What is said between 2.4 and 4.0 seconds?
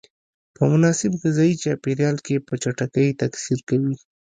په چټکۍ تکثر کوي.